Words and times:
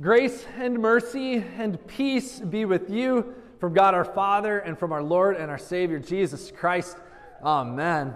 Grace 0.00 0.46
and 0.56 0.78
mercy 0.78 1.44
and 1.56 1.84
peace 1.88 2.38
be 2.38 2.64
with 2.64 2.88
you 2.88 3.34
from 3.58 3.74
God 3.74 3.94
our 3.94 4.04
Father 4.04 4.60
and 4.60 4.78
from 4.78 4.92
our 4.92 5.02
Lord 5.02 5.36
and 5.36 5.50
our 5.50 5.58
Savior 5.58 5.98
Jesus 5.98 6.52
Christ. 6.52 6.96
Amen. 7.42 8.14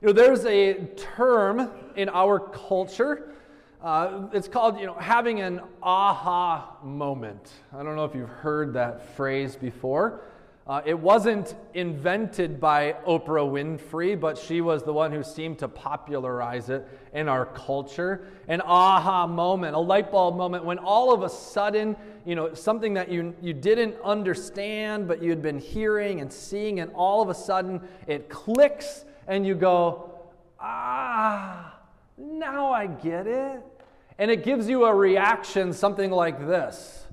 You 0.00 0.06
know, 0.06 0.12
there's 0.14 0.46
a 0.46 0.86
term 0.96 1.70
in 1.96 2.08
our 2.08 2.38
culture. 2.40 3.34
Uh, 3.82 4.28
it's 4.32 4.48
called, 4.48 4.80
you 4.80 4.86
know, 4.86 4.94
having 4.94 5.42
an 5.42 5.60
aha 5.82 6.78
moment. 6.82 7.52
I 7.70 7.82
don't 7.82 7.94
know 7.94 8.06
if 8.06 8.14
you've 8.14 8.30
heard 8.30 8.72
that 8.72 9.14
phrase 9.16 9.56
before. 9.56 10.22
Uh, 10.66 10.80
it 10.86 10.98
wasn't 10.98 11.54
invented 11.74 12.58
by 12.58 12.96
Oprah 13.06 13.46
Winfrey, 13.46 14.18
but 14.18 14.38
she 14.38 14.62
was 14.62 14.82
the 14.82 14.94
one 14.94 15.12
who 15.12 15.22
seemed 15.22 15.58
to 15.58 15.68
popularize 15.68 16.70
it 16.70 16.88
in 17.12 17.28
our 17.28 17.44
culture. 17.44 18.28
An 18.48 18.62
aha 18.62 19.26
moment, 19.26 19.76
a 19.76 19.78
light 19.78 20.10
bulb 20.10 20.36
moment 20.36 20.64
when 20.64 20.78
all 20.78 21.12
of 21.12 21.22
a 21.22 21.28
sudden, 21.28 21.94
you 22.24 22.34
know, 22.34 22.54
something 22.54 22.94
that 22.94 23.10
you, 23.10 23.34
you 23.42 23.52
didn't 23.52 23.94
understand, 24.02 25.06
but 25.06 25.22
you'd 25.22 25.42
been 25.42 25.58
hearing 25.58 26.22
and 26.22 26.32
seeing, 26.32 26.80
and 26.80 26.90
all 26.94 27.20
of 27.20 27.28
a 27.28 27.34
sudden 27.34 27.82
it 28.06 28.30
clicks 28.30 29.04
and 29.26 29.46
you 29.46 29.54
go, 29.54 30.14
ah, 30.58 31.78
now 32.16 32.72
I 32.72 32.86
get 32.86 33.26
it. 33.26 33.62
And 34.18 34.30
it 34.30 34.44
gives 34.44 34.66
you 34.66 34.86
a 34.86 34.94
reaction, 34.94 35.74
something 35.74 36.10
like 36.10 36.46
this. 36.46 37.04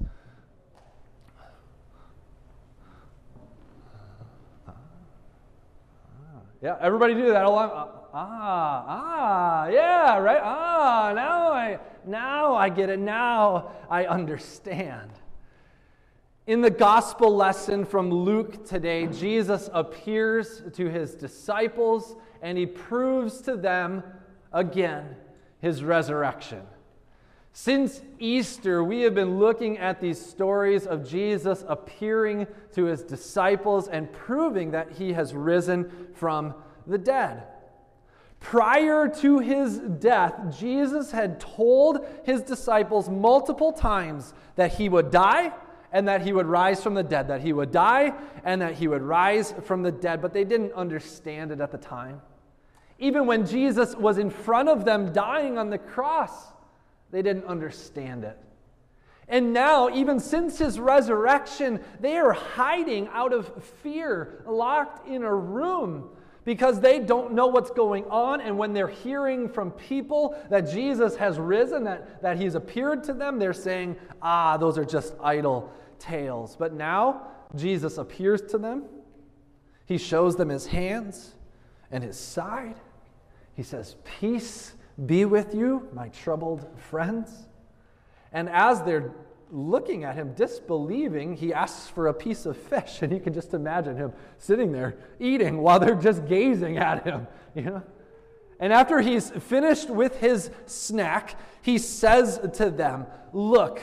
Yeah, 6.62 6.78
everybody 6.80 7.16
do 7.16 7.28
that. 7.28 7.44
Uh, 7.44 7.88
ah, 8.14 8.86
ah, 8.88 9.68
yeah, 9.68 10.18
right. 10.20 10.42
Ah, 10.44 11.12
now 11.16 11.52
I 11.52 11.80
now 12.06 12.56
I 12.56 12.70
get 12.70 12.90
it. 12.90 13.00
Now 13.00 13.72
I 13.90 14.06
understand. 14.06 15.10
In 16.46 16.62
the 16.62 16.70
gospel 16.70 17.36
lesson 17.36 17.84
from 17.84 18.12
Luke 18.12 18.64
today, 18.66 19.08
Jesus 19.08 19.72
appears 19.74 20.62
to 20.74 20.88
his 20.88 21.16
disciples 21.16 22.16
and 22.44 22.58
he 22.58 22.68
proves 22.68 23.42
to 23.42 23.56
them 23.56 24.04
again 24.54 25.16
his 25.62 25.84
resurrection. 25.84 26.62
Since 27.54 28.02
Easter, 28.18 28.84
we 28.84 29.02
have 29.02 29.14
been 29.14 29.38
looking 29.38 29.78
at 29.78 30.00
these 30.00 30.24
stories 30.24 30.88
of 30.88 31.08
Jesus 31.08 31.66
appearing 31.68 32.48
to 32.74 32.86
his 32.86 33.04
disciples 33.04 33.90
and 33.90 34.12
proving 34.12 34.72
that 34.72 34.92
he 34.94 35.14
has 35.14 35.34
risen 35.34 35.92
from 36.14 36.54
the 36.88 36.98
dead. 36.98 37.44
Prior 38.40 39.08
to 39.08 39.40
his 39.40 39.78
death, 39.78 40.58
Jesus 40.58 41.12
had 41.12 41.40
told 41.40 42.08
his 42.24 42.42
disciples 42.42 43.10
multiple 43.10 43.74
times 43.74 44.34
that 44.56 44.74
he 44.74 44.90
would 44.90 45.12
die 45.12 45.54
and 45.92 46.08
that 46.08 46.22
he 46.22 46.32
would 46.32 46.48
rise 46.48 46.82
from 46.82 46.94
the 46.94 47.04
dead, 47.04 47.28
that 47.28 47.42
he 47.42 47.52
would 47.52 47.72
die 47.72 48.14
and 48.46 48.62
that 48.62 48.76
he 48.76 48.88
would 48.88 49.02
rise 49.02 49.54
from 49.64 49.84
the 49.84 49.92
dead, 49.92 50.22
but 50.22 50.34
they 50.34 50.46
didn't 50.46 50.72
understand 50.72 51.52
it 51.52 51.60
at 51.60 51.72
the 51.72 51.78
time. 51.78 52.22
Even 52.98 53.28
when 53.28 53.46
Jesus 53.46 53.96
was 53.96 54.18
in 54.18 54.30
front 54.30 54.70
of 54.70 54.86
them 54.86 55.12
dying 55.12 55.58
on 55.58 55.70
the 55.70 55.78
cross, 55.78 56.54
they 57.12 57.22
didn't 57.22 57.46
understand 57.46 58.24
it. 58.24 58.38
And 59.28 59.54
now, 59.54 59.90
even 59.90 60.20
since 60.20 60.58
his 60.58 60.80
resurrection, 60.80 61.80
they 62.00 62.18
are 62.18 62.34
hiding 62.34 63.08
out 63.14 63.32
of 63.32 63.64
fear, 63.82 64.44
locked 64.46 65.08
in 65.08 65.24
a 65.24 65.34
room 65.34 66.10
because 66.44 66.82
they 66.82 67.00
don't 67.00 67.34
know 67.34 67.48
what's 67.48 67.72
going 67.72 68.04
on. 68.06 68.42
And 68.42 68.58
when 68.58 68.74
they're 68.74 68.88
hearing 68.88 69.48
from 69.48 69.72
people 69.72 70.36
that 70.50 70.70
Jesus 70.72 71.16
has 71.16 71.40
risen, 71.40 71.86
that, 71.86 72.22
that 72.22 72.38
he's 72.38 72.56
appeared 72.56 73.04
to 73.06 73.14
them, 73.14 73.40
they're 73.40 73.54
saying, 73.54 73.96
ah, 74.22 74.58
those 74.58 74.78
are 74.78 74.86
just 74.86 75.14
idle 75.24 75.72
tales. 75.98 76.56
But 76.58 76.74
now, 76.74 77.28
Jesus 77.56 77.98
appears 77.98 78.42
to 78.44 78.58
them. 78.58 78.84
He 79.86 79.98
shows 79.98 80.36
them 80.36 80.50
his 80.50 80.66
hands 80.66 81.36
and 81.92 82.04
his 82.04 82.18
side. 82.18 82.76
He 83.56 83.64
says, 83.64 83.96
Peace 84.20 84.74
be 85.06 85.26
with 85.26 85.54
you, 85.54 85.88
my 85.94 86.10
troubled 86.10 86.68
friends. 86.78 87.48
And 88.34 88.50
as 88.50 88.82
they're 88.82 89.12
looking 89.52 90.04
at 90.04 90.16
him, 90.16 90.34
disbelieving, 90.34 91.36
he 91.36 91.54
asks 91.54 91.90
for 91.90 92.08
a 92.08 92.14
piece 92.14 92.46
of 92.46 92.58
fish. 92.58 93.02
And 93.02 93.12
you 93.12 93.20
can 93.20 93.34
just 93.34 93.54
imagine 93.54 93.98
him 93.98 94.14
sitting 94.38 94.72
there 94.72 94.96
eating 95.20 95.58
while 95.58 95.80
they're 95.80 95.96
just 95.96 96.26
gazing 96.26 96.78
at 96.78 97.04
him, 97.04 97.28
you 97.56 97.64
know? 97.64 97.84
And 98.60 98.72
after 98.72 99.02
he's 99.02 99.32
finished 99.32 99.90
with 99.90 100.20
his 100.20 100.52
snack, 100.68 101.36
he 101.64 101.80
says 101.80 102.40
to 102.54 102.70
them, 102.70 103.08
Look, 103.34 103.82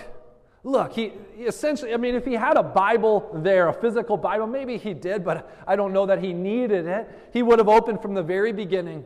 look, 0.62 0.92
he 0.92 1.12
essentially, 1.38 1.92
I 1.92 1.96
mean, 1.96 2.14
if 2.14 2.24
he 2.24 2.34
had 2.34 2.56
a 2.56 2.62
Bible 2.62 3.28
there, 3.34 3.68
a 3.68 3.72
physical 3.72 4.16
Bible, 4.16 4.46
maybe 4.46 4.76
he 4.76 4.94
did, 4.94 5.24
but 5.24 5.50
I 5.66 5.74
don't 5.74 5.92
know 5.92 6.06
that 6.06 6.22
he 6.22 6.32
needed 6.32 6.86
it. 6.86 7.08
He 7.32 7.42
would 7.42 7.58
have 7.58 7.68
opened 7.68 8.00
from 8.00 8.14
the 8.14 8.22
very 8.22 8.52
beginning 8.52 9.04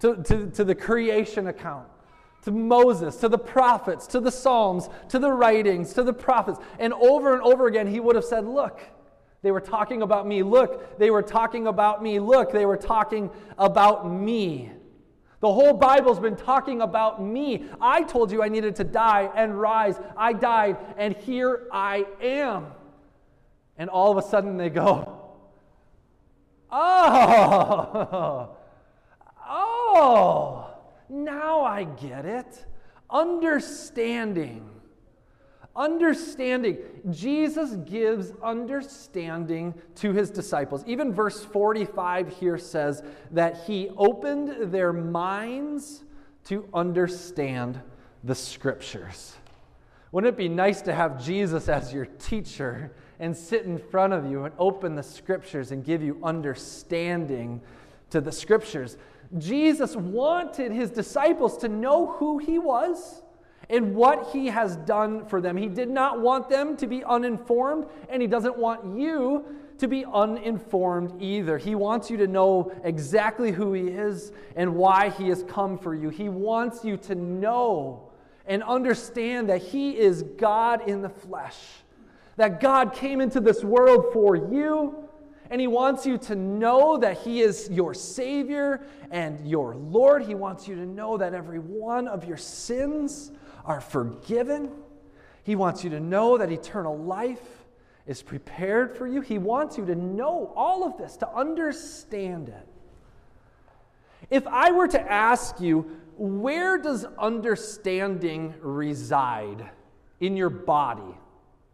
to, 0.00 0.16
to, 0.22 0.50
to 0.50 0.64
the 0.64 0.74
creation 0.74 1.48
account, 1.48 1.88
to 2.42 2.50
Moses, 2.50 3.16
to 3.16 3.28
the 3.28 3.38
prophets, 3.38 4.06
to 4.08 4.20
the 4.20 4.30
Psalms, 4.30 4.88
to 5.08 5.18
the 5.18 5.32
writings, 5.32 5.92
to 5.94 6.02
the 6.02 6.12
prophets. 6.12 6.60
And 6.78 6.92
over 6.92 7.34
and 7.34 7.42
over 7.42 7.66
again, 7.66 7.86
he 7.86 8.00
would 8.00 8.16
have 8.16 8.24
said, 8.24 8.44
Look, 8.46 8.80
they 9.42 9.50
were 9.50 9.60
talking 9.60 10.02
about 10.02 10.26
me. 10.26 10.42
Look, 10.42 10.98
they 10.98 11.10
were 11.10 11.22
talking 11.22 11.66
about 11.66 12.02
me. 12.02 12.18
Look, 12.18 12.52
they 12.52 12.66
were 12.66 12.76
talking 12.76 13.30
about 13.56 14.10
me. 14.10 14.72
The 15.40 15.52
whole 15.52 15.72
Bible's 15.72 16.18
been 16.18 16.34
talking 16.34 16.80
about 16.80 17.22
me. 17.22 17.66
I 17.80 18.02
told 18.02 18.32
you 18.32 18.42
I 18.42 18.48
needed 18.48 18.74
to 18.76 18.84
die 18.84 19.30
and 19.36 19.60
rise. 19.60 20.00
I 20.16 20.32
died, 20.32 20.76
and 20.96 21.16
here 21.16 21.68
I 21.72 22.06
am. 22.20 22.66
And 23.76 23.88
all 23.88 24.10
of 24.10 24.18
a 24.18 24.28
sudden 24.28 24.56
they 24.56 24.70
go, 24.70 25.14
Oh, 29.90 30.74
now 31.08 31.64
I 31.78 31.84
get 31.84 32.24
it. 32.24 32.64
Understanding. 33.08 34.68
Understanding. 35.76 36.78
Jesus 37.08 37.76
gives 37.88 38.32
understanding 38.42 39.74
to 39.94 40.12
his 40.12 40.28
disciples. 40.28 40.82
Even 40.88 41.14
verse 41.14 41.44
45 41.44 42.36
here 42.40 42.58
says 42.58 43.04
that 43.30 43.62
he 43.64 43.90
opened 43.96 44.72
their 44.72 44.92
minds 44.92 46.02
to 46.46 46.68
understand 46.74 47.80
the 48.24 48.34
scriptures. 48.34 49.36
Wouldn't 50.10 50.34
it 50.34 50.36
be 50.36 50.48
nice 50.48 50.82
to 50.82 50.92
have 50.92 51.24
Jesus 51.24 51.68
as 51.68 51.92
your 51.92 52.06
teacher 52.06 52.90
and 53.20 53.36
sit 53.36 53.66
in 53.66 53.78
front 53.78 54.12
of 54.12 54.28
you 54.28 54.46
and 54.46 54.54
open 54.58 54.96
the 54.96 55.02
scriptures 55.04 55.70
and 55.70 55.84
give 55.84 56.02
you 56.02 56.18
understanding 56.24 57.60
to 58.10 58.20
the 58.20 58.32
scriptures? 58.32 58.96
Jesus 59.36 59.94
wanted 59.94 60.72
his 60.72 60.90
disciples 60.90 61.58
to 61.58 61.68
know 61.68 62.06
who 62.12 62.38
he 62.38 62.58
was 62.58 63.22
and 63.68 63.94
what 63.94 64.30
he 64.32 64.46
has 64.46 64.76
done 64.76 65.26
for 65.26 65.40
them. 65.40 65.56
He 65.56 65.66
did 65.66 65.90
not 65.90 66.20
want 66.20 66.48
them 66.48 66.76
to 66.78 66.86
be 66.86 67.04
uninformed, 67.04 67.86
and 68.08 68.22
he 68.22 68.28
doesn't 68.28 68.56
want 68.56 68.98
you 68.98 69.44
to 69.76 69.86
be 69.86 70.04
uninformed 70.06 71.20
either. 71.20 71.58
He 71.58 71.74
wants 71.74 72.10
you 72.10 72.16
to 72.16 72.26
know 72.26 72.72
exactly 72.82 73.52
who 73.52 73.74
he 73.74 73.88
is 73.88 74.32
and 74.56 74.74
why 74.74 75.10
he 75.10 75.28
has 75.28 75.42
come 75.44 75.78
for 75.78 75.94
you. 75.94 76.08
He 76.08 76.28
wants 76.28 76.84
you 76.84 76.96
to 76.96 77.14
know 77.14 78.10
and 78.46 78.62
understand 78.62 79.50
that 79.50 79.60
he 79.60 79.96
is 79.98 80.22
God 80.22 80.88
in 80.88 81.02
the 81.02 81.10
flesh, 81.10 81.58
that 82.36 82.60
God 82.60 82.94
came 82.94 83.20
into 83.20 83.40
this 83.40 83.62
world 83.62 84.06
for 84.12 84.34
you 84.34 85.07
and 85.50 85.60
He 85.60 85.66
wants 85.66 86.06
you 86.06 86.18
to 86.18 86.34
know 86.34 86.98
that 86.98 87.18
He 87.18 87.40
is 87.40 87.68
your 87.70 87.94
Savior 87.94 88.86
and 89.10 89.48
your 89.48 89.74
Lord. 89.74 90.22
He 90.22 90.34
wants 90.34 90.68
you 90.68 90.74
to 90.76 90.86
know 90.86 91.16
that 91.16 91.34
every 91.34 91.58
one 91.58 92.08
of 92.08 92.24
your 92.24 92.36
sins 92.36 93.32
are 93.64 93.80
forgiven. 93.80 94.70
He 95.42 95.56
wants 95.56 95.84
you 95.84 95.90
to 95.90 96.00
know 96.00 96.38
that 96.38 96.52
eternal 96.52 96.96
life 96.96 97.64
is 98.06 98.22
prepared 98.22 98.96
for 98.96 99.06
you. 99.06 99.20
He 99.20 99.38
wants 99.38 99.78
you 99.78 99.84
to 99.86 99.94
know 99.94 100.52
all 100.56 100.84
of 100.84 100.96
this, 100.96 101.16
to 101.18 101.28
understand 101.30 102.48
it. 102.48 102.66
If 104.30 104.46
I 104.46 104.72
were 104.72 104.88
to 104.88 105.00
ask 105.00 105.60
you, 105.60 105.98
where 106.16 106.78
does 106.78 107.06
understanding 107.18 108.54
reside 108.60 109.70
in 110.20 110.36
your 110.36 110.50
body? 110.50 111.14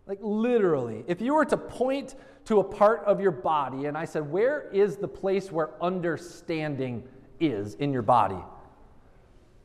Like 0.06 0.19
literally, 0.21 1.05
if 1.06 1.21
you 1.21 1.35
were 1.35 1.45
to 1.47 1.56
point 1.56 2.15
to 2.47 2.61
a 2.61 2.65
part 2.65 3.05
of 3.05 3.21
your 3.21 3.31
body 3.31 3.87
and 3.87 3.97
I 3.97 4.05
said, 4.05 4.31
Where 4.31 4.69
is 4.71 4.97
the 4.97 5.09
place 5.09 5.51
where 5.51 5.71
understanding 5.83 7.05
is 7.41 7.75
in 7.75 7.93
your 7.93 8.03
body? 8.03 8.43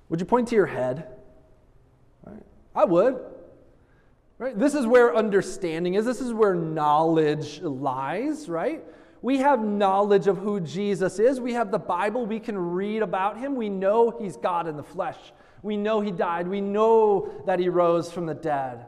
Would 0.08 0.20
you 0.20 0.26
point 0.26 0.48
to 0.50 0.56
your 0.56 0.66
head? 0.66 1.08
Right? 2.26 2.44
I 2.76 2.86
would. 2.86 3.20
Right? 4.38 4.58
This 4.58 4.74
is 4.74 4.88
where 4.88 5.16
understanding 5.16 5.96
is. 5.96 6.06
This 6.06 6.22
is 6.22 6.32
where 6.32 6.56
knowledge 6.56 7.62
lies, 7.62 8.48
right? 8.48 8.82
We 9.22 9.40
have 9.40 9.62
knowledge 9.62 10.28
of 10.28 10.38
who 10.38 10.62
Jesus 10.62 11.20
is. 11.20 11.42
We 11.42 11.54
have 11.54 11.72
the 11.72 11.80
Bible. 11.80 12.26
We 12.26 12.40
can 12.40 12.58
read 12.58 13.02
about 13.02 13.38
him. 13.38 13.56
We 13.56 13.68
know 13.68 14.12
he's 14.12 14.38
God 14.38 14.68
in 14.68 14.78
the 14.78 14.84
flesh. 14.84 15.18
We 15.62 15.76
know 15.76 16.00
he 16.00 16.12
died. 16.12 16.48
We 16.48 16.62
know 16.62 17.30
that 17.46 17.60
he 17.60 17.68
rose 17.68 18.10
from 18.10 18.26
the 18.26 18.34
dead. 18.34 18.86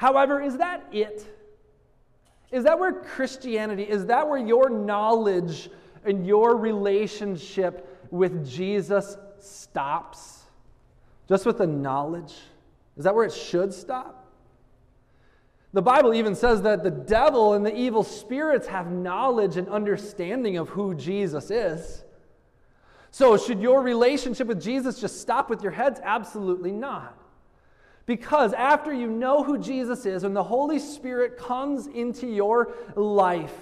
However, 0.00 0.40
is 0.40 0.56
that 0.56 0.86
it? 0.92 1.26
Is 2.50 2.64
that 2.64 2.78
where 2.78 2.90
Christianity, 2.90 3.82
is 3.82 4.06
that 4.06 4.26
where 4.26 4.38
your 4.38 4.70
knowledge 4.70 5.68
and 6.06 6.26
your 6.26 6.56
relationship 6.56 8.08
with 8.10 8.48
Jesus 8.48 9.18
stops? 9.40 10.44
Just 11.28 11.44
with 11.44 11.58
the 11.58 11.66
knowledge? 11.66 12.34
Is 12.96 13.04
that 13.04 13.14
where 13.14 13.26
it 13.26 13.32
should 13.34 13.74
stop? 13.74 14.26
The 15.74 15.82
Bible 15.82 16.14
even 16.14 16.34
says 16.34 16.62
that 16.62 16.82
the 16.82 16.90
devil 16.90 17.52
and 17.52 17.64
the 17.64 17.76
evil 17.76 18.02
spirits 18.02 18.66
have 18.68 18.90
knowledge 18.90 19.58
and 19.58 19.68
understanding 19.68 20.56
of 20.56 20.70
who 20.70 20.94
Jesus 20.94 21.50
is. 21.50 22.04
So, 23.10 23.36
should 23.36 23.60
your 23.60 23.82
relationship 23.82 24.46
with 24.46 24.62
Jesus 24.62 24.98
just 24.98 25.20
stop 25.20 25.50
with 25.50 25.62
your 25.62 25.72
heads? 25.72 26.00
Absolutely 26.02 26.72
not. 26.72 27.19
Because 28.10 28.54
after 28.54 28.92
you 28.92 29.06
know 29.06 29.44
who 29.44 29.56
Jesus 29.56 30.04
is 30.04 30.24
and 30.24 30.34
the 30.34 30.42
Holy 30.42 30.80
Spirit 30.80 31.38
comes 31.38 31.86
into 31.86 32.26
your 32.26 32.74
life, 32.96 33.54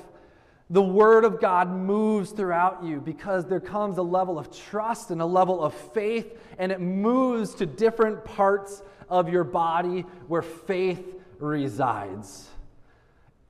the 0.71 0.81
Word 0.81 1.27
of 1.27 1.39
God 1.39 1.71
moves 1.71 2.31
throughout 2.31 2.83
you 2.83 2.99
because 2.99 3.45
there 3.45 3.61
comes 3.61 3.99
a 3.99 4.03
level 4.03 4.39
of 4.39 4.51
trust 4.51 5.11
and 5.11 5.21
a 5.21 5.27
level 5.27 5.63
of 5.63 5.75
faith, 5.75 6.41
and 6.59 6.73
it 6.73 6.81
moves 6.81 7.57
to 7.57 7.67
different 7.67 8.25
parts 8.25 8.83
of 9.11 9.29
your 9.29 9.45
body 9.45 10.07
where 10.29 10.41
faith 10.41 11.05
resides. 11.39 12.49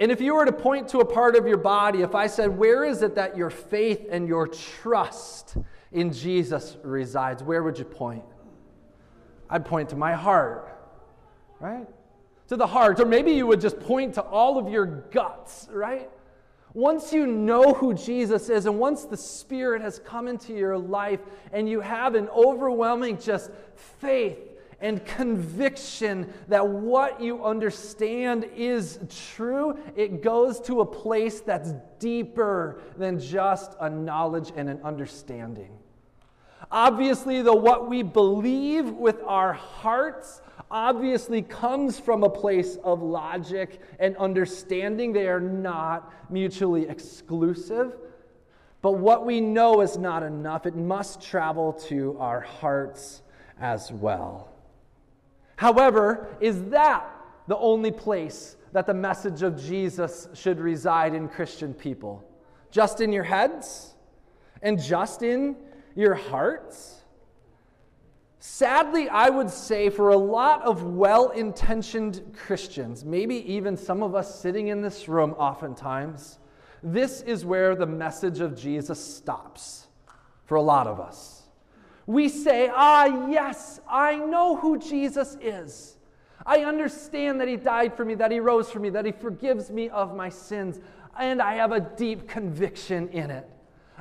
And 0.00 0.10
if 0.10 0.20
you 0.20 0.34
were 0.34 0.46
to 0.46 0.52
point 0.52 0.88
to 0.88 0.98
a 0.98 1.04
part 1.04 1.36
of 1.36 1.46
your 1.46 1.58
body, 1.58 2.02
if 2.02 2.16
I 2.16 2.26
said, 2.26 2.58
Where 2.58 2.84
is 2.84 3.02
it 3.02 3.14
that 3.14 3.36
your 3.36 3.50
faith 3.50 4.04
and 4.10 4.26
your 4.26 4.48
trust 4.48 5.58
in 5.92 6.12
Jesus 6.12 6.76
resides, 6.82 7.40
where 7.40 7.62
would 7.62 7.78
you 7.78 7.84
point? 7.84 8.24
I'd 9.48 9.64
point 9.64 9.90
to 9.90 9.96
my 9.96 10.14
heart, 10.14 10.74
right? 11.60 11.87
To 12.49 12.56
the 12.56 12.66
heart. 12.66 13.00
Or 13.00 13.06
maybe 13.06 13.32
you 13.32 13.46
would 13.46 13.60
just 13.60 13.78
point 13.81 14.14
to 14.14 14.22
all 14.22 14.58
of 14.58 14.69
your 14.69 14.87
guts, 14.87 15.69
right? 15.70 16.08
Once 16.75 17.12
you 17.12 17.26
know 17.26 17.72
who 17.75 17.94
Jesus 17.94 18.49
is, 18.49 18.66
and 18.66 18.78
once 18.78 19.05
the 19.05 19.16
Spirit 19.16 19.82
has 19.82 19.99
come 19.99 20.28
into 20.28 20.52
your 20.52 20.76
life, 20.76 21.20
and 21.52 21.69
you 21.69 21.81
have 21.81 22.14
an 22.14 22.28
overwhelming 22.28 23.19
just 23.19 23.50
faith 23.75 24.38
and 24.81 25.05
conviction 25.05 26.32
that 26.46 26.66
what 26.66 27.20
you 27.20 27.44
understand 27.44 28.44
is 28.54 29.00
true, 29.34 29.76
it 29.96 30.22
goes 30.22 30.61
to 30.61 30.81
a 30.82 30.87
place 30.87 31.40
that's 31.40 31.72
deeper 31.99 32.81
than 32.96 33.19
just 33.19 33.75
a 33.81 33.90
knowledge 33.90 34.52
and 34.54 34.69
an 34.69 34.81
understanding. 34.84 35.70
Obviously, 36.70 37.43
the 37.43 37.55
what 37.55 37.88
we 37.88 38.02
believe 38.02 38.90
with 38.90 39.22
our 39.25 39.52
hearts 39.52 40.43
obviously 40.70 41.43
comes 41.43 41.99
from 41.99 42.22
a 42.22 42.28
place 42.28 42.76
of 42.84 43.02
logic 43.02 43.81
and 43.99 44.16
understanding. 44.16 45.12
They 45.12 45.28
are 45.28 45.40
not 45.40 46.12
mutually 46.31 46.88
exclusive. 46.88 47.94
But 48.82 48.93
what 48.93 49.26
we 49.26 49.40
know 49.40 49.81
is 49.81 49.96
not 49.96 50.22
enough. 50.22 50.66
It 50.66 50.76
must 50.76 51.20
travel 51.20 51.72
to 51.88 52.16
our 52.19 52.40
hearts 52.40 53.22
as 53.61 53.90
well. 53.90 54.52
However, 55.56 56.28
is 56.40 56.62
that 56.66 57.11
the 57.49 57.56
only 57.56 57.90
place 57.90 58.56
that 58.72 58.87
the 58.87 58.94
message 58.94 59.43
of 59.43 59.61
Jesus 59.61 60.28
should 60.34 60.61
reside 60.61 61.14
in 61.14 61.28
Christian 61.28 61.75
people? 61.75 62.25
Just 62.70 63.00
in 63.00 63.12
your 63.12 63.25
heads? 63.25 63.94
And 64.62 64.81
just 64.81 65.22
in 65.22 65.56
your 65.98 66.14
hearts? 66.14 67.02
Sadly, 68.38 69.08
I 69.08 69.28
would 69.28 69.50
say 69.50 69.90
for 69.90 70.10
a 70.10 70.16
lot 70.16 70.62
of 70.62 70.82
well 70.82 71.30
intentioned 71.30 72.34
Christians, 72.34 73.04
maybe 73.04 73.36
even 73.52 73.76
some 73.76 74.02
of 74.02 74.14
us 74.14 74.40
sitting 74.40 74.68
in 74.68 74.80
this 74.80 75.08
room 75.08 75.32
oftentimes, 75.32 76.38
this 76.82 77.20
is 77.22 77.44
where 77.44 77.74
the 77.74 77.86
message 77.86 78.40
of 78.40 78.56
Jesus 78.56 79.04
stops 79.04 79.88
for 80.44 80.54
a 80.54 80.62
lot 80.62 80.86
of 80.86 81.00
us 81.00 81.38
we 82.08 82.30
say, 82.30 82.70
Ah, 82.74 83.28
yes, 83.28 83.80
I 83.86 84.16
know 84.16 84.56
who 84.56 84.78
Jesus 84.78 85.36
is. 85.42 85.98
I 86.46 86.60
understand 86.60 87.38
that 87.40 87.48
He 87.48 87.56
died 87.56 87.94
for 87.94 88.04
me, 88.04 88.14
that 88.14 88.32
He 88.32 88.40
rose 88.40 88.70
for 88.70 88.80
me, 88.80 88.88
that 88.90 89.04
He 89.04 89.12
forgives 89.12 89.70
me 89.70 89.90
of 89.90 90.16
my 90.16 90.30
sins, 90.30 90.80
and 91.18 91.42
I 91.42 91.56
have 91.56 91.70
a 91.70 91.80
deep 91.80 92.26
conviction 92.26 93.10
in 93.10 93.30
it. 93.30 93.46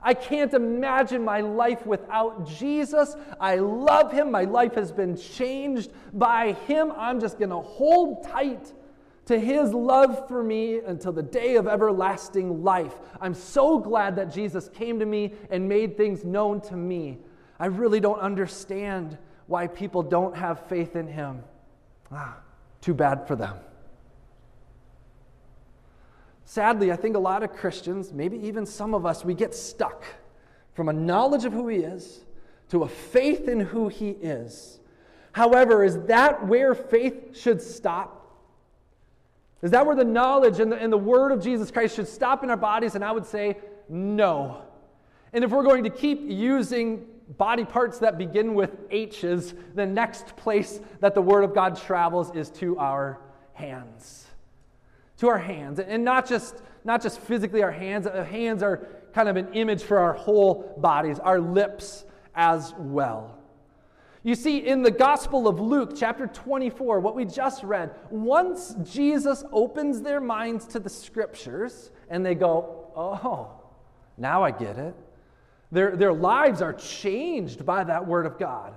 I 0.02 0.14
can't 0.14 0.54
imagine 0.54 1.24
my 1.24 1.42
life 1.42 1.86
without 1.86 2.48
Jesus. 2.48 3.16
I 3.40 3.56
love 3.56 4.12
Him. 4.12 4.32
My 4.32 4.44
life 4.44 4.76
has 4.76 4.92
been 4.92 5.18
changed 5.18 5.92
by 6.14 6.54
Him. 6.68 6.92
I'm 6.96 7.20
just 7.20 7.38
going 7.40 7.50
to 7.50 7.62
hold 7.62 8.24
tight 8.24 8.74
to 9.26 9.40
His 9.40 9.74
love 9.74 10.28
for 10.28 10.44
me 10.44 10.80
until 10.80 11.12
the 11.12 11.24
day 11.24 11.56
of 11.56 11.68
everlasting 11.68 12.64
life. 12.64 12.96
I'm 13.20 13.34
so 13.34 13.80
glad 13.80 14.16
that 14.16 14.34
Jesus 14.34 14.70
came 14.70 15.00
to 15.00 15.06
me 15.06 15.34
and 15.50 15.68
made 15.68 15.98
things 15.98 16.24
known 16.24 16.62
to 16.62 16.76
me. 16.76 17.20
I 17.60 17.66
really 17.66 18.00
don't 18.00 18.20
understand 18.20 19.18
why 19.48 19.68
people 19.68 20.04
don't 20.04 20.36
have 20.36 20.68
faith 20.68 20.96
in 20.96 21.08
him. 21.08 21.44
Ah, 22.12 22.38
too 22.82 22.94
bad 22.94 23.28
for 23.28 23.36
them. 23.36 23.58
Sadly, 26.50 26.94
I 26.94 26.96
think 26.96 27.18
a 27.18 27.20
lot 27.20 27.44
of 27.44 27.52
Christians, 27.52 28.14
maybe 28.14 28.38
even 28.48 28.66
some 28.66 28.94
of 28.94 29.06
us, 29.06 29.26
we 29.26 29.34
get 29.34 29.54
stuck 29.54 30.06
from 30.76 30.88
a 30.88 30.94
knowledge 30.94 31.44
of 31.44 31.52
who 31.52 31.68
he 31.68 31.80
is 31.80 32.22
to 32.70 32.84
a 32.84 32.88
faith 32.88 33.50
in 33.50 33.60
who 33.60 33.90
he 33.90 34.12
is. 34.12 34.80
However, 35.34 35.84
is 35.84 36.00
that 36.06 36.48
where 36.48 36.74
faith 36.74 37.38
should 37.38 37.62
stop? 37.62 38.34
Is 39.62 39.72
that 39.72 39.86
where 39.86 39.96
the 39.98 40.06
knowledge 40.06 40.62
and 40.62 40.72
the, 40.72 40.78
and 40.78 40.92
the 40.92 40.98
word 40.98 41.34
of 41.34 41.44
Jesus 41.44 41.70
Christ 41.70 41.98
should 41.98 42.08
stop 42.08 42.46
in 42.46 42.50
our 42.50 42.56
bodies? 42.56 42.96
And 42.96 43.04
I 43.04 43.12
would 43.12 43.26
say, 43.26 43.58
no. 43.90 44.62
And 45.34 45.44
if 45.44 45.52
we're 45.52 45.64
going 45.64 45.84
to 45.84 45.90
keep 45.90 46.22
using 46.30 47.08
body 47.38 47.66
parts 47.66 48.00
that 48.00 48.18
begin 48.18 48.54
with 48.54 48.72
H's, 48.90 49.54
the 49.76 49.86
next 49.86 50.38
place 50.38 50.80
that 51.02 51.14
the 51.14 51.22
Word 51.22 51.44
of 51.44 51.54
God 51.54 51.76
travels 51.76 52.34
is 52.34 52.50
to 52.52 52.78
our 52.78 53.20
hands. 53.52 54.27
To 55.18 55.30
our 55.30 55.38
hands. 55.38 55.80
And 55.80 56.04
not 56.04 56.28
just, 56.28 56.62
not 56.84 57.02
just 57.02 57.20
physically 57.20 57.64
our 57.64 57.72
hands, 57.72 58.08
our 58.08 58.24
hands 58.24 58.62
are 58.62 58.88
kind 59.14 59.30
of 59.30 59.36
an 59.36 59.54
image 59.54 59.84
for 59.84 59.98
our 59.98 60.14
whole 60.14 60.76
bodies, 60.78 61.20
our 61.20 61.40
lips 61.40 62.06
as 62.36 62.74
well. 62.78 63.38
You 64.24 64.36
see, 64.36 64.58
in 64.58 64.84
the 64.84 64.92
Gospel 64.92 65.48
of 65.48 65.60
Luke, 65.60 65.94
chapter 65.96 66.28
24, 66.28 67.00
what 67.00 67.16
we 67.16 67.24
just 67.26 67.64
read, 67.64 67.96
once 68.10 68.76
Jesus 68.84 69.44
opens 69.52 70.02
their 70.02 70.20
minds 70.20 70.66
to 70.68 70.80
the 70.80 70.90
scriptures 70.90 71.92
and 72.10 72.26
they 72.26 72.36
go, 72.36 72.92
oh, 72.96 73.50
now 74.18 74.44
I 74.44 74.52
get 74.52 74.78
it. 74.78 74.96
Their, 75.72 75.96
their 75.96 76.14
lives 76.14 76.62
are 76.62 76.74
changed 76.74 77.66
by 77.66 77.84
that 77.86 78.06
word 78.06 78.26
of 78.26 78.38
God. 78.38 78.74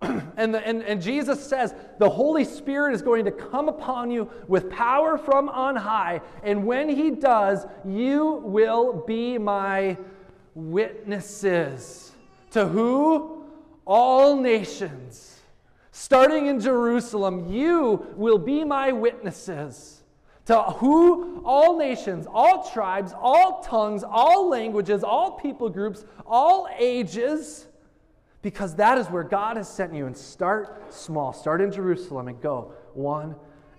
and, 0.36 0.54
the, 0.54 0.66
and, 0.66 0.82
and 0.82 1.02
Jesus 1.02 1.42
says, 1.44 1.74
the 1.98 2.08
Holy 2.08 2.44
Spirit 2.44 2.94
is 2.94 3.02
going 3.02 3.24
to 3.24 3.30
come 3.30 3.68
upon 3.68 4.10
you 4.10 4.30
with 4.46 4.70
power 4.70 5.18
from 5.18 5.48
on 5.48 5.76
high. 5.76 6.20
And 6.42 6.66
when 6.66 6.88
He 6.88 7.10
does, 7.10 7.66
you 7.84 8.42
will 8.44 9.04
be 9.06 9.38
my 9.38 9.96
witnesses. 10.54 12.12
To 12.52 12.66
who? 12.66 13.44
All 13.84 14.36
nations. 14.36 15.40
Starting 15.90 16.46
in 16.46 16.60
Jerusalem, 16.60 17.52
you 17.52 18.06
will 18.16 18.38
be 18.38 18.64
my 18.64 18.92
witnesses 18.92 19.98
to 20.48 20.62
who 20.62 21.42
all 21.44 21.76
nations, 21.76 22.26
all 22.26 22.70
tribes, 22.70 23.12
all 23.20 23.60
tongues, 23.60 24.02
all 24.02 24.48
languages, 24.48 25.04
all 25.04 25.32
people 25.32 25.68
groups, 25.68 26.06
all 26.26 26.66
ages, 26.78 27.66
because 28.42 28.74
that 28.76 28.98
is 28.98 29.06
where 29.08 29.24
God 29.24 29.56
has 29.56 29.68
sent 29.68 29.94
you. 29.94 30.06
And 30.06 30.16
start 30.16 30.92
small, 30.92 31.32
start 31.32 31.60
in 31.60 31.72
Jerusalem 31.72 32.28
and 32.28 32.40
go 32.40 32.72
one 32.94 33.34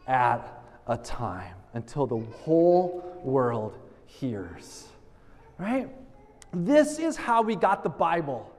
at 0.07 0.63
a 0.87 0.97
time 0.97 1.55
until 1.73 2.07
the 2.07 2.19
whole 2.19 3.21
world 3.23 3.77
hears. 4.05 4.87
Right? 5.57 5.89
This 6.53 6.99
is 6.99 7.15
how 7.15 7.41
we 7.41 7.55
got 7.55 7.83
the 7.83 7.89
Bible. 7.89 8.51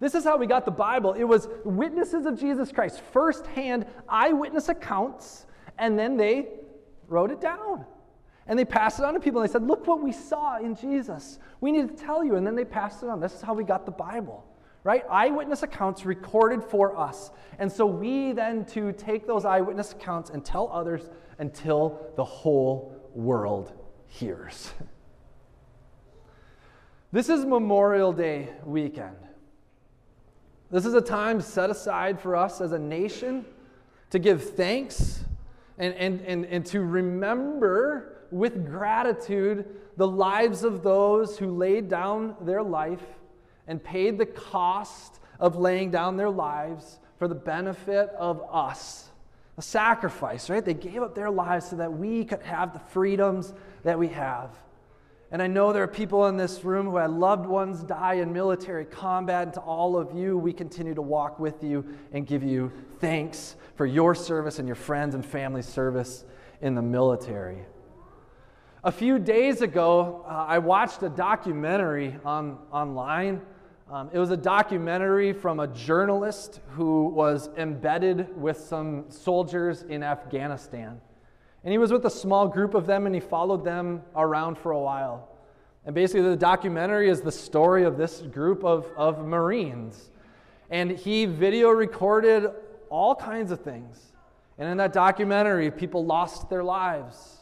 This 0.00 0.14
is 0.14 0.24
how 0.24 0.36
we 0.36 0.46
got 0.46 0.64
the 0.64 0.70
Bible. 0.70 1.12
It 1.12 1.24
was 1.24 1.48
witnesses 1.64 2.26
of 2.26 2.38
Jesus 2.38 2.72
Christ, 2.72 3.00
firsthand 3.12 3.86
eyewitness 4.08 4.68
accounts, 4.68 5.46
and 5.78 5.98
then 5.98 6.16
they 6.16 6.48
wrote 7.06 7.30
it 7.30 7.40
down. 7.40 7.84
And 8.46 8.58
they 8.58 8.64
passed 8.64 8.98
it 8.98 9.04
on 9.04 9.14
to 9.14 9.20
people 9.20 9.40
and 9.40 9.48
they 9.48 9.52
said, 9.52 9.62
Look 9.62 9.86
what 9.86 10.02
we 10.02 10.10
saw 10.10 10.58
in 10.58 10.74
Jesus. 10.74 11.38
We 11.60 11.70
need 11.70 11.96
to 11.96 12.04
tell 12.04 12.24
you. 12.24 12.34
And 12.34 12.46
then 12.46 12.56
they 12.56 12.64
passed 12.64 13.02
it 13.02 13.08
on. 13.08 13.20
This 13.20 13.34
is 13.34 13.42
how 13.42 13.54
we 13.54 13.62
got 13.62 13.86
the 13.86 13.92
Bible, 13.92 14.44
right? 14.84 15.04
Eyewitness 15.08 15.62
accounts 15.62 16.04
recorded 16.04 16.62
for 16.62 16.98
us. 16.98 17.30
And 17.58 17.70
so 17.70 17.86
we 17.86 18.32
then 18.32 18.64
to 18.66 18.92
take 18.92 19.26
those 19.26 19.44
eyewitness 19.44 19.92
accounts 19.92 20.30
and 20.30 20.44
tell 20.44 20.68
others 20.72 21.08
until 21.38 22.00
the 22.16 22.24
whole 22.24 22.96
world 23.14 23.72
hears. 24.06 24.72
This 27.14 27.28
is 27.28 27.44
Memorial 27.44 28.10
Day 28.14 28.48
weekend. 28.64 29.18
This 30.70 30.86
is 30.86 30.94
a 30.94 31.00
time 31.02 31.42
set 31.42 31.68
aside 31.68 32.18
for 32.18 32.34
us 32.34 32.62
as 32.62 32.72
a 32.72 32.78
nation 32.78 33.44
to 34.08 34.18
give 34.18 34.54
thanks 34.54 35.22
and, 35.76 35.92
and, 35.96 36.22
and, 36.22 36.46
and 36.46 36.64
to 36.64 36.80
remember 36.80 38.24
with 38.30 38.64
gratitude 38.64 39.66
the 39.98 40.08
lives 40.08 40.64
of 40.64 40.82
those 40.82 41.36
who 41.36 41.50
laid 41.50 41.90
down 41.90 42.34
their 42.40 42.62
life 42.62 43.04
and 43.66 43.82
paid 43.82 44.18
the 44.18 44.26
cost 44.26 45.20
of 45.38 45.56
laying 45.56 45.90
down 45.90 46.16
their 46.16 46.30
lives 46.30 46.98
for 47.18 47.28
the 47.28 47.34
benefit 47.34 48.10
of 48.18 48.42
us. 48.52 49.10
A 49.58 49.62
sacrifice, 49.62 50.48
right? 50.48 50.64
They 50.64 50.74
gave 50.74 51.02
up 51.02 51.14
their 51.14 51.30
lives 51.30 51.68
so 51.68 51.76
that 51.76 51.92
we 51.92 52.24
could 52.24 52.42
have 52.42 52.72
the 52.72 52.78
freedoms 52.78 53.52
that 53.84 53.98
we 53.98 54.08
have. 54.08 54.50
And 55.30 55.40
I 55.40 55.46
know 55.46 55.72
there 55.72 55.82
are 55.82 55.88
people 55.88 56.26
in 56.26 56.36
this 56.36 56.62
room 56.62 56.86
who 56.86 56.96
had 56.96 57.10
loved 57.10 57.46
ones 57.46 57.82
die 57.82 58.14
in 58.14 58.32
military 58.32 58.84
combat. 58.84 59.44
And 59.44 59.54
to 59.54 59.60
all 59.60 59.96
of 59.96 60.14
you, 60.14 60.36
we 60.36 60.52
continue 60.52 60.94
to 60.94 61.02
walk 61.02 61.38
with 61.38 61.64
you 61.64 61.86
and 62.12 62.26
give 62.26 62.42
you 62.42 62.70
thanks 63.00 63.56
for 63.74 63.86
your 63.86 64.14
service 64.14 64.58
and 64.58 64.68
your 64.68 64.74
friends 64.74 65.14
and 65.14 65.24
family 65.24 65.62
service 65.62 66.24
in 66.60 66.74
the 66.74 66.82
military. 66.82 67.64
A 68.84 68.92
few 68.92 69.18
days 69.18 69.62
ago, 69.62 70.24
uh, 70.26 70.44
I 70.48 70.58
watched 70.58 71.02
a 71.02 71.08
documentary 71.08 72.16
on, 72.24 72.58
online. 72.70 73.40
Um, 73.92 74.08
it 74.10 74.18
was 74.18 74.30
a 74.30 74.38
documentary 74.38 75.34
from 75.34 75.60
a 75.60 75.66
journalist 75.66 76.60
who 76.70 77.08
was 77.08 77.50
embedded 77.58 78.34
with 78.40 78.56
some 78.56 79.04
soldiers 79.10 79.82
in 79.82 80.02
Afghanistan. 80.02 80.98
And 81.62 81.72
he 81.72 81.76
was 81.76 81.92
with 81.92 82.06
a 82.06 82.10
small 82.10 82.48
group 82.48 82.72
of 82.72 82.86
them 82.86 83.04
and 83.04 83.14
he 83.14 83.20
followed 83.20 83.66
them 83.66 84.00
around 84.16 84.56
for 84.56 84.72
a 84.72 84.78
while. 84.78 85.28
And 85.84 85.94
basically, 85.94 86.22
the 86.22 86.36
documentary 86.36 87.10
is 87.10 87.20
the 87.20 87.30
story 87.30 87.84
of 87.84 87.98
this 87.98 88.22
group 88.22 88.64
of, 88.64 88.90
of 88.96 89.26
Marines. 89.26 90.10
And 90.70 90.92
he 90.92 91.26
video 91.26 91.68
recorded 91.68 92.50
all 92.88 93.14
kinds 93.14 93.52
of 93.52 93.60
things. 93.60 94.14
And 94.56 94.70
in 94.70 94.78
that 94.78 94.94
documentary, 94.94 95.70
people 95.70 96.02
lost 96.02 96.48
their 96.48 96.64
lives. 96.64 97.41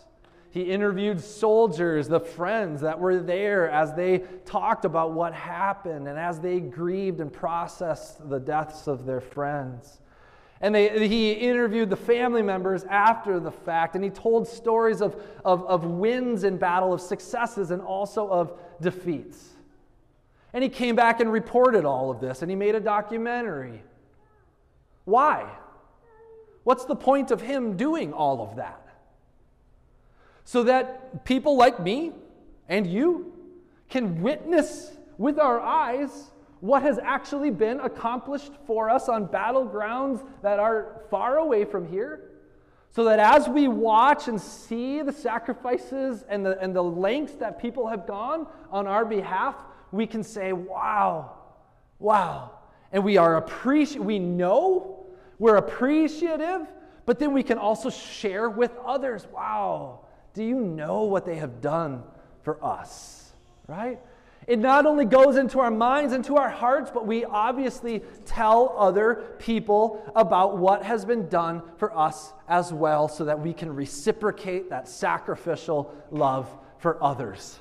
He 0.51 0.63
interviewed 0.63 1.21
soldiers, 1.21 2.09
the 2.09 2.19
friends 2.19 2.81
that 2.81 2.99
were 2.99 3.21
there 3.21 3.71
as 3.71 3.95
they 3.95 4.25
talked 4.45 4.85
about 4.85 5.13
what 5.13 5.33
happened 5.33 6.09
and 6.09 6.19
as 6.19 6.41
they 6.41 6.59
grieved 6.59 7.21
and 7.21 7.33
processed 7.33 8.29
the 8.29 8.41
deaths 8.41 8.89
of 8.89 9.07
their 9.07 9.21
friends. 9.21 10.01
And 10.61 10.75
they, 10.75 11.09
he 11.09 11.33
interviewed 11.33 11.89
the 11.89 11.97
family 11.97 12.43
members 12.43 12.85
after 12.85 13.41
the 13.41 13.53
fact, 13.53 13.95
and 13.95 14.05
he 14.05 14.11
told 14.11 14.47
stories 14.47 15.01
of, 15.01 15.23
of, 15.45 15.65
of 15.65 15.85
wins 15.85 16.45
in 16.45 16.59
battle, 16.59 16.93
of 16.93 17.01
successes, 17.01 17.71
and 17.71 17.81
also 17.81 18.29
of 18.29 18.59
defeats. 18.81 19.51
And 20.53 20.63
he 20.63 20.69
came 20.69 20.97
back 20.97 21.21
and 21.21 21.33
reported 21.33 21.85
all 21.85 22.11
of 22.11 22.21
this, 22.21 22.43
and 22.43 22.51
he 22.51 22.57
made 22.57 22.75
a 22.75 22.81
documentary. 22.81 23.83
Why? 25.05 25.49
What's 26.65 26.85
the 26.85 26.97
point 26.97 27.31
of 27.31 27.41
him 27.41 27.77
doing 27.77 28.13
all 28.13 28.43
of 28.43 28.57
that? 28.57 28.90
So 30.51 30.65
that 30.65 31.25
people 31.25 31.57
like 31.57 31.79
me 31.79 32.11
and 32.69 32.85
you 32.85 33.33
can 33.89 34.21
witness 34.21 34.91
with 35.17 35.39
our 35.39 35.61
eyes 35.61 36.33
what 36.59 36.83
has 36.83 36.99
actually 36.99 37.53
been 37.53 37.79
accomplished 37.79 38.51
for 38.67 38.91
us 38.91 39.09
on 39.09 39.29
battlegrounds 39.29 40.27
that 40.43 40.59
are 40.59 41.03
far 41.09 41.39
away 41.39 41.65
from 41.65 41.87
here. 41.87 42.33
So 42.91 43.05
that 43.05 43.21
as 43.21 43.49
we 43.49 43.69
watch 43.69 44.27
and 44.27 44.41
see 44.41 45.03
the 45.03 45.13
sacrifices 45.13 46.25
and 46.29 46.45
the, 46.45 46.61
and 46.61 46.75
the 46.75 46.83
lengths 46.83 47.37
that 47.37 47.61
people 47.61 47.87
have 47.87 48.05
gone 48.09 48.49
on 48.73 48.89
our 48.89 49.05
behalf, 49.05 49.55
we 49.93 50.05
can 50.05 50.25
say, 50.25 50.53
wow, 50.53 51.31
wow. 52.01 52.59
And 52.91 53.05
we 53.05 53.19
are 53.19 53.37
appreciative, 53.37 54.05
we 54.05 54.19
know 54.19 55.07
we're 55.39 55.59
appreciative, 55.59 56.67
but 57.07 57.21
then 57.21 57.33
we 57.33 57.45
can 57.45 57.57
also 57.57 57.89
share 57.89 58.51
with 58.51 58.73
others, 58.85 59.29
wow, 59.33 60.07
do 60.35 60.45
you 60.45 60.61
know 60.61 61.03
what 61.05 61.27
they 61.27 61.37
have 61.37 61.61
done 61.61 62.03
for 62.43 62.63
us? 62.65 63.33
Right? 63.67 63.99
It 64.47 64.59
not 64.59 64.87
only 64.87 65.05
goes 65.05 65.37
into 65.37 65.61
our 65.61 65.71
minds, 65.71 66.13
into 66.13 66.37
our 66.37 66.49
hearts, 66.49 66.91
but 66.93 67.07
we 67.07 67.25
obviously 67.25 68.03
tell 68.25 68.75
other 68.77 69.37
people 69.39 70.03
about 70.17 70.59
what 70.59 70.83
has 70.83 71.05
been 71.05 71.29
done 71.29 71.63
for 71.77 71.97
us 71.97 72.33
as 72.49 72.73
well 72.73 73.07
so 73.07 73.25
that 73.27 73.39
we 73.39 73.53
can 73.53 73.75
reciprocate 73.75 74.71
that 74.71 74.89
sacrificial 74.89 75.95
love 76.11 76.51
for 76.79 77.03
others. 77.03 77.61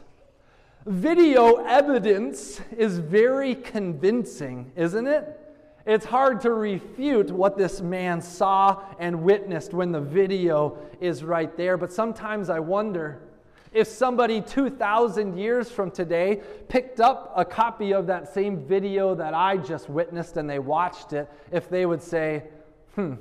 Video 0.85 1.57
evidence 1.65 2.61
is 2.75 2.97
very 2.97 3.53
convincing, 3.53 4.71
isn't 4.75 5.05
it? 5.05 5.48
It's 5.89 6.05
hard 6.05 6.41
to 6.41 6.53
refute 6.53 7.31
what 7.31 7.58
this 7.58 7.81
man 7.81 8.22
saw 8.22 8.84
and 9.00 9.24
witnessed 9.24 9.74
when 9.74 9.91
the 9.91 10.00
video 10.00 10.77
is 11.01 11.24
right 11.24 11.58
there, 11.58 11.77
but 11.77 11.91
sometimes 11.91 12.51
I 12.51 12.60
wonder 12.60 13.24
if 13.74 13.88
somebody 13.88 14.39
2,000 14.39 15.36
years 15.36 15.72
from 15.72 15.89
today 15.89 16.41
picked 16.67 17.00
up 17.00 17.34
a 17.36 17.43
copy 17.43 17.91
of 17.91 18.05
that 18.05 18.31
same 18.31 18.67
video 18.67 19.15
that 19.15 19.34
I 19.34 19.58
just 19.58 19.89
witnessed 19.89 20.38
and 20.38 20.48
they 20.48 20.60
watched 20.60 21.13
it, 21.13 21.27
if 21.51 21.72
they 21.72 21.88
would 21.88 22.03
say, 22.03 22.43
hmm, 22.93 23.15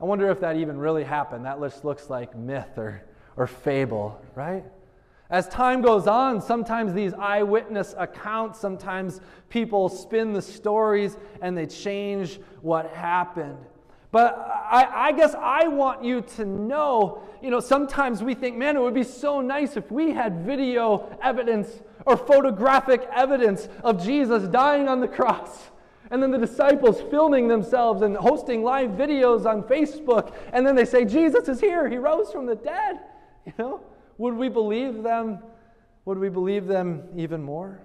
I 0.00 0.04
wonder 0.04 0.30
if 0.30 0.38
that 0.38 0.54
even 0.54 0.78
really 0.78 1.02
happened. 1.02 1.46
That 1.46 1.60
just 1.60 1.84
looks 1.84 2.08
like 2.08 2.36
myth 2.36 2.78
or, 2.78 3.02
or 3.36 3.48
fable, 3.48 4.22
right? 4.36 4.62
As 5.28 5.48
time 5.48 5.82
goes 5.82 6.06
on, 6.06 6.40
sometimes 6.40 6.92
these 6.92 7.12
eyewitness 7.14 7.94
accounts, 7.98 8.60
sometimes 8.60 9.20
people 9.48 9.88
spin 9.88 10.32
the 10.32 10.42
stories 10.42 11.16
and 11.42 11.58
they 11.58 11.66
change 11.66 12.40
what 12.62 12.88
happened. 12.90 13.58
But 14.12 14.38
I, 14.70 15.08
I, 15.08 15.12
guess 15.12 15.34
I 15.34 15.66
want 15.66 16.04
you 16.04 16.22
to 16.36 16.44
know, 16.44 17.22
you 17.42 17.50
know, 17.50 17.60
sometimes 17.60 18.22
we 18.22 18.34
think, 18.34 18.56
man, 18.56 18.76
it 18.76 18.80
would 18.80 18.94
be 18.94 19.02
so 19.02 19.40
nice 19.40 19.76
if 19.76 19.90
we 19.90 20.12
had 20.12 20.44
video 20.44 21.18
evidence 21.20 21.68
or 22.06 22.16
photographic 22.16 23.06
evidence 23.12 23.68
of 23.82 24.02
Jesus 24.02 24.48
dying 24.48 24.88
on 24.88 25.00
the 25.00 25.08
cross. 25.08 25.70
And 26.10 26.22
then 26.22 26.30
the 26.30 26.38
disciples 26.38 27.02
filming 27.10 27.48
themselves 27.48 28.02
and 28.02 28.16
hosting 28.16 28.62
live 28.62 28.90
videos 28.90 29.44
on 29.44 29.64
Facebook. 29.64 30.32
And 30.52 30.64
then 30.64 30.76
they 30.76 30.84
say, 30.84 31.04
Jesus 31.04 31.48
is 31.48 31.60
here. 31.60 31.88
He 31.88 31.96
rose 31.96 32.30
from 32.30 32.46
the 32.46 32.54
dead. 32.54 33.00
You 33.44 33.52
know, 33.58 33.80
would 34.18 34.34
we 34.34 34.48
believe 34.48 35.02
them? 35.02 35.38
Would 36.04 36.18
we 36.18 36.28
believe 36.28 36.66
them 36.66 37.02
even 37.16 37.42
more? 37.42 37.80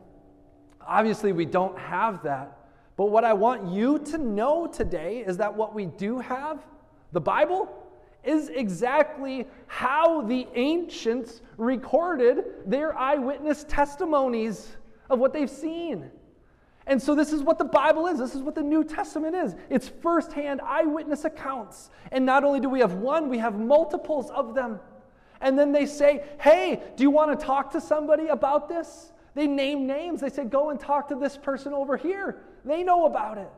Obviously, 0.86 1.32
we 1.32 1.46
don't 1.46 1.78
have 1.78 2.24
that. 2.24 2.58
But 2.98 3.06
what 3.06 3.24
I 3.24 3.34
want 3.34 3.72
you 3.72 4.00
to 4.00 4.18
know 4.18 4.68
today 4.68 5.24
is 5.26 5.38
that 5.38 5.56
what 5.56 5.74
we 5.74 5.86
do 5.86 6.20
have, 6.20 6.64
the 7.12 7.22
Bible, 7.22 7.70
is 8.24 8.50
exactly 8.50 9.48
how 9.68 10.22
the 10.22 10.48
ancients 10.54 11.42
recorded 11.58 12.44
their 12.66 12.98
eyewitness 12.98 13.66
testimonies 13.68 14.78
of 15.10 15.20
what 15.20 15.34
they've 15.34 15.50
seen. 15.50 16.12
And 16.88 17.02
so, 17.02 17.14
this 17.14 17.32
is 17.32 17.44
what 17.44 17.58
the 17.58 17.66
Bible 17.66 18.08
is. 18.08 18.18
This 18.18 18.36
is 18.36 18.42
what 18.42 18.56
the 18.56 18.64
New 18.64 18.84
Testament 18.84 19.36
is. 19.36 19.56
It's 19.70 19.88
firsthand 19.88 20.62
eyewitness 20.62 21.26
accounts. 21.26 21.90
And 22.12 22.26
not 22.26 22.44
only 22.44 22.60
do 22.60 22.70
we 22.70 22.80
have 22.80 22.94
one, 22.96 23.30
we 23.30 23.38
have 23.38 23.60
multiples 23.60 24.32
of 24.32 24.56
them. 24.56 24.80
And 25.42 25.58
then 25.58 25.72
they 25.72 25.86
say, 25.86 26.24
Hey, 26.40 26.82
do 26.96 27.04
you 27.04 27.10
want 27.10 27.38
to 27.38 27.46
talk 27.46 27.72
to 27.72 27.82
somebody 27.82 28.28
about 28.28 28.70
this? 28.70 29.12
They 29.34 29.48
name 29.48 29.88
names. 29.88 30.22
They 30.22 30.30
say, 30.30 30.46
Go 30.46 30.70
and 30.70 30.80
talk 30.80 31.10
to 31.10 31.16
this 31.16 31.38
person 31.38 31.74
over 31.74 31.98
here. 31.98 32.38
They 32.64 32.84
know 32.84 33.06
about 33.06 33.38
it. 33.38 33.50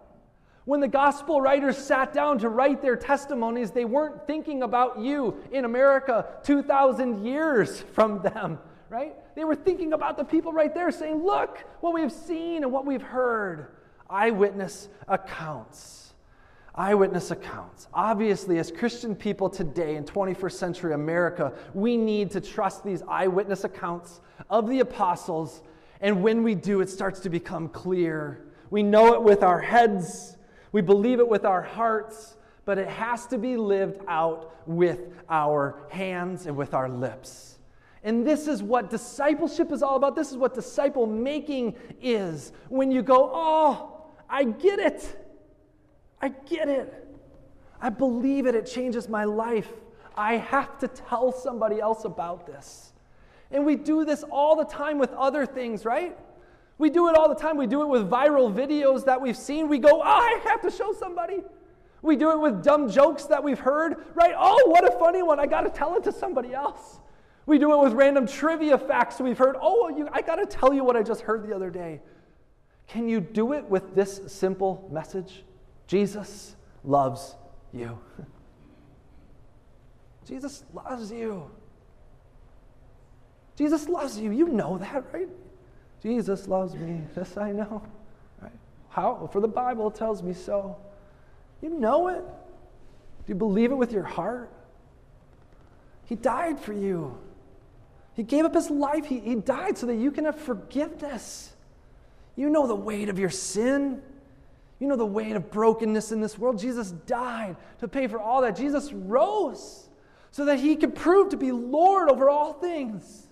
When 0.66 0.80
the 0.80 0.88
gospel 0.88 1.42
writers 1.42 1.78
sat 1.78 2.14
down 2.14 2.40
to 2.40 2.50
write 2.50 2.82
their 2.82 2.96
testimonies, 2.96 3.72
they 3.72 3.84
weren't 3.84 4.26
thinking 4.26 4.64
about 4.64 4.98
you 5.00 5.44
in 5.52 5.66
America 5.66 6.26
2,000 6.44 7.26
years 7.26 7.82
from 7.82 8.22
them, 8.22 8.60
right? 8.90 9.14
They 9.36 9.44
were 9.44 9.56
thinking 9.56 9.92
about 9.92 10.16
the 10.16 10.24
people 10.24 10.54
right 10.54 10.74
there 10.74 10.90
saying, 10.92 11.24
Look 11.24 11.66
what 11.82 11.94
we've 11.94 12.12
seen 12.12 12.64
and 12.64 12.72
what 12.72 12.86
we've 12.86 13.02
heard. 13.02 13.68
Eyewitness 14.10 14.88
accounts. 15.08 16.03
Eyewitness 16.76 17.30
accounts. 17.30 17.88
Obviously, 17.94 18.58
as 18.58 18.72
Christian 18.72 19.16
people 19.16 19.50
today 19.50 19.96
in 19.96 20.04
21st 20.04 20.54
century 20.54 20.94
America, 20.94 21.54
we 21.76 21.98
need 21.98 22.32
to 22.32 22.42
trust 22.42 22.84
these 22.84 23.04
eyewitness 23.08 23.64
accounts 23.64 24.22
of 24.50 24.68
the 24.68 24.80
apostles. 24.80 25.62
And 26.02 26.24
when 26.24 26.42
we 26.42 26.56
do, 26.56 26.82
it 26.82 26.90
starts 26.90 27.20
to 27.22 27.30
become 27.30 27.70
clear 27.70 28.46
we 28.72 28.82
know 28.82 29.14
it 29.14 29.22
with 29.22 29.44
our 29.44 29.60
heads, 29.60 30.36
we 30.72 30.82
believe 30.82 31.20
it 31.20 31.28
with 31.28 31.46
our 31.46 31.62
hearts, 31.62 32.38
but 32.66 32.80
it 32.80 32.88
has 32.88 33.28
to 33.28 33.38
be 33.38 33.56
lived 33.56 34.02
out 34.08 34.56
with 34.66 35.00
our 35.30 35.84
hands 35.90 36.48
and 36.48 36.58
with 36.58 36.74
our 36.74 36.90
lips. 36.90 37.60
And 38.04 38.26
this 38.26 38.48
is 38.48 38.64
what 38.64 38.90
discipleship 38.90 39.72
is 39.72 39.84
all 39.84 39.96
about. 39.96 40.16
This 40.16 40.32
is 40.32 40.38
what 40.38 40.56
disciple 40.56 41.06
making 41.06 41.76
is. 42.02 42.52
When 42.70 42.92
you 42.92 43.04
go, 43.04 43.30
oh, 43.32 44.06
I 44.28 44.46
get 44.46 44.80
it. 44.80 45.23
I 46.24 46.30
get 46.30 46.70
it. 46.70 47.06
I 47.82 47.90
believe 47.90 48.46
it. 48.46 48.56
It 48.56 48.66
changes 48.66 49.10
my 49.10 49.26
life. 49.26 49.68
I 50.16 50.38
have 50.38 50.80
to 50.80 50.88
tell 50.88 51.34
somebody 51.34 51.82
else 51.82 52.06
about 52.06 52.48
this. 52.48 52.94
And 53.52 53.66
we 53.66 53.76
do 53.76 54.06
this 54.06 54.24
all 54.32 54.56
the 54.56 54.64
time 54.64 54.98
with 54.98 55.12
other 55.12 55.46
things, 55.46 55.84
right? 55.84 56.18
We 56.78 56.90
do 56.90 57.10
it 57.10 57.18
all 57.18 57.28
the 57.28 57.36
time. 57.36 57.58
We 57.58 57.68
do 57.68 57.82
it 57.82 57.88
with 57.88 58.10
viral 58.10 58.54
videos 58.54 59.04
that 59.04 59.20
we've 59.20 59.36
seen. 59.36 59.68
We 59.68 59.80
go, 59.80 60.02
oh, 60.02 60.02
I 60.02 60.40
have 60.46 60.62
to 60.62 60.72
show 60.72 60.94
somebody. 60.94 61.44
We 62.02 62.16
do 62.16 62.32
it 62.32 62.40
with 62.40 62.64
dumb 62.64 62.90
jokes 62.90 63.26
that 63.26 63.44
we've 63.44 63.60
heard, 63.60 64.06
right? 64.14 64.34
Oh, 64.38 64.70
what 64.70 64.88
a 64.88 64.98
funny 64.98 65.24
one. 65.24 65.42
I 65.42 65.46
got 65.46 65.62
to 65.62 65.70
tell 65.70 65.98
it 65.98 66.06
to 66.06 66.14
somebody 66.14 66.54
else. 66.54 67.00
We 67.48 67.58
do 67.60 67.74
it 67.74 67.84
with 67.84 67.92
random 67.92 68.28
trivia 68.28 68.78
facts 68.78 69.20
we've 69.20 69.38
heard. 69.38 69.58
Oh, 69.62 69.90
you, 69.90 70.08
I 70.14 70.22
got 70.22 70.38
to 70.38 70.46
tell 70.46 70.74
you 70.74 70.86
what 70.86 70.96
I 70.96 71.04
just 71.04 71.20
heard 71.20 71.46
the 71.46 71.54
other 71.54 71.70
day. 71.70 72.00
Can 72.88 73.10
you 73.10 73.20
do 73.20 73.52
it 73.52 73.66
with 73.66 73.94
this 73.94 74.22
simple 74.28 74.88
message? 74.90 75.44
Jesus 75.94 76.56
loves 76.84 77.36
you. 77.72 78.00
Jesus 80.28 80.64
loves 80.74 81.12
you. 81.12 81.52
Jesus 83.56 83.88
loves 83.88 84.18
you. 84.18 84.32
You 84.32 84.48
know 84.48 84.80
that, 84.80 85.06
right? 85.14 85.30
Jesus 86.02 86.48
loves 86.48 86.74
me. 86.74 87.02
This 87.14 87.38
I 87.38 87.52
know. 87.52 87.84
Right? 88.42 88.52
How? 88.90 89.30
For 89.32 89.40
the 89.40 89.48
Bible 89.48 89.92
tells 89.92 90.24
me 90.24 90.34
so. 90.34 90.76
You 91.62 91.70
know 91.70 92.08
it. 92.08 92.24
Do 92.24 93.28
you 93.28 93.36
believe 93.36 93.70
it 93.72 93.76
with 93.76 93.92
your 93.92 94.02
heart? 94.02 94.52
He 96.06 96.16
died 96.16 96.60
for 96.60 96.74
you. 96.74 97.16
He 98.16 98.24
gave 98.24 98.46
up 98.46 98.56
his 98.56 98.72
life. 98.72 99.06
He, 99.06 99.20
he 99.20 99.36
died 99.36 99.78
so 99.78 99.86
that 99.86 99.98
you 99.98 100.10
can 100.10 100.26
have 100.26 100.40
forgiveness. 100.40 101.54
You 102.36 102.50
know 102.50 102.66
the 102.66 102.74
weight 102.74 103.10
of 103.10 103.20
your 103.20 103.30
sin. 103.30 104.02
You 104.80 104.88
know 104.88 104.96
the 104.96 105.06
weight 105.06 105.36
of 105.36 105.52
brokenness 105.52 106.12
in 106.12 106.22
this 106.22 106.38
world. 106.38 106.60
Jesus 106.60 106.92
died 106.92 107.56
to 107.80 107.88
pay 107.88 108.08
for 108.08 108.20
all 108.20 108.42
that. 108.42 108.56
Jesus 108.56 108.92
rose 108.92 109.88
so 110.32 110.46
that 110.46 110.60
he 110.60 110.76
could 110.76 110.96
prove 110.96 111.30
to 111.30 111.38
be 111.38 111.52
Lord 111.52 112.10
over 112.10 112.30
all 112.30 112.54
things. 112.54 113.28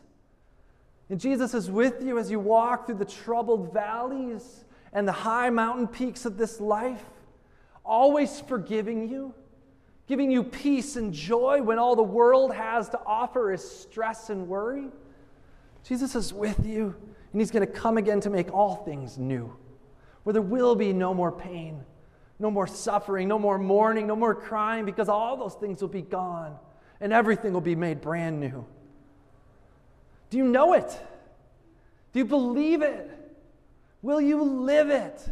And 1.10 1.20
Jesus 1.20 1.54
is 1.54 1.70
with 1.70 2.02
you 2.02 2.18
as 2.20 2.32
you 2.32 2.40
walk 2.40 2.86
through 2.86 2.96
the 2.96 3.06
troubled 3.06 3.74
valleys 3.74 4.64
and 4.94 5.08
the 5.08 5.12
high 5.12 5.50
mountain 5.50 5.88
peaks 5.88 6.26
of 6.26 6.38
this 6.38 6.62
life, 6.62 7.04
always 7.84 8.40
forgiving 8.42 9.10
you, 9.10 9.34
giving 10.08 10.32
you 10.32 10.44
peace 10.44 10.96
and 10.96 11.14
joy 11.14 11.62
when 11.62 11.80
all 11.80 11.96
the 11.96 12.04
world 12.04 12.54
has 12.54 12.88
to 12.90 13.00
offer 13.06 13.52
is 13.52 13.70
stress 13.70 14.30
and 14.30 14.48
worry. 14.48 14.88
Jesus 15.84 16.16
is 16.16 16.34
with 16.34 16.66
you, 16.66 16.96
and 17.32 17.42
He's 17.42 17.52
going 17.52 17.66
to 17.66 17.72
come 17.72 17.98
again 17.98 18.20
to 18.22 18.30
make 18.30 18.54
all 18.54 18.76
things 18.76 19.18
new, 19.18 19.54
where 20.24 20.34
there 20.34 20.42
will 20.42 20.76
be 20.76 20.94
no 20.94 21.14
more 21.14 21.32
pain, 21.32 21.84
no 22.40 22.52
more 22.52 22.68
suffering, 22.68 23.28
no 23.28 23.40
more 23.40 23.58
mourning, 23.58 24.08
no 24.08 24.16
more 24.16 24.36
crying, 24.36 24.86
because 24.86 25.10
all 25.10 25.38
those 25.38 25.56
things 25.56 25.82
will 25.82 25.90
be 25.90 26.02
gone, 26.02 26.56
and 27.00 27.14
everything 27.14 27.54
will 27.54 27.62
be 27.62 27.76
made 27.76 28.02
brand 28.02 28.40
new. 28.40 28.66
Do 30.30 30.38
you 30.38 30.46
know 30.46 30.74
it? 30.74 31.00
Do 32.14 32.20
you 32.20 32.26
believe 32.26 32.82
it? 32.82 33.10
Will 34.02 34.22
you 34.22 34.42
live 34.42 34.90
it? 34.90 35.28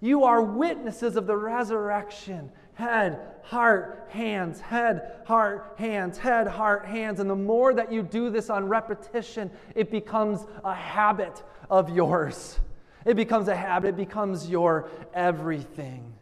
You 0.00 0.24
are 0.24 0.42
witnesses 0.42 1.16
of 1.16 1.26
the 1.26 1.36
resurrection. 1.36 2.50
Head, 2.74 3.20
heart, 3.42 4.08
hands, 4.10 4.60
head, 4.60 5.22
heart, 5.26 5.74
hands, 5.78 6.18
head, 6.18 6.48
heart, 6.48 6.84
hands. 6.84 7.20
And 7.20 7.30
the 7.30 7.36
more 7.36 7.72
that 7.74 7.92
you 7.92 8.02
do 8.02 8.30
this 8.30 8.50
on 8.50 8.68
repetition, 8.68 9.50
it 9.74 9.90
becomes 9.90 10.44
a 10.64 10.74
habit 10.74 11.42
of 11.70 11.90
yours. 11.90 12.58
It 13.04 13.14
becomes 13.14 13.48
a 13.48 13.56
habit, 13.56 13.90
it 13.90 13.96
becomes 13.96 14.48
your 14.48 14.88
everything. 15.14 16.14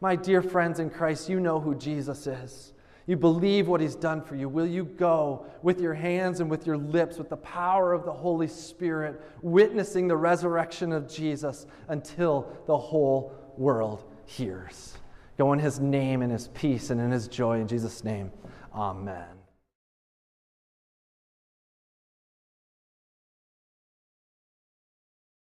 My 0.00 0.16
dear 0.16 0.42
friends 0.42 0.78
in 0.78 0.90
Christ, 0.90 1.28
you 1.28 1.40
know 1.40 1.60
who 1.60 1.74
Jesus 1.74 2.26
is 2.26 2.72
you 3.08 3.16
believe 3.16 3.68
what 3.68 3.80
he's 3.80 3.94
done 3.94 4.20
for 4.20 4.36
you, 4.36 4.50
will 4.50 4.66
you 4.66 4.84
go 4.84 5.46
with 5.62 5.80
your 5.80 5.94
hands 5.94 6.40
and 6.40 6.50
with 6.50 6.66
your 6.66 6.76
lips, 6.76 7.16
with 7.16 7.30
the 7.30 7.38
power 7.38 7.94
of 7.94 8.04
the 8.04 8.12
Holy 8.12 8.46
Spirit, 8.46 9.18
witnessing 9.40 10.08
the 10.08 10.16
resurrection 10.16 10.92
of 10.92 11.08
Jesus 11.08 11.66
until 11.88 12.52
the 12.66 12.76
whole 12.76 13.32
world 13.56 14.04
hears? 14.26 14.98
Go 15.38 15.54
in 15.54 15.58
his 15.58 15.80
name 15.80 16.20
and 16.20 16.30
his 16.30 16.48
peace 16.48 16.90
and 16.90 17.00
in 17.00 17.10
his 17.10 17.28
joy. 17.28 17.62
In 17.62 17.66
Jesus' 17.66 18.04
name, 18.04 18.30
amen. 18.74 19.37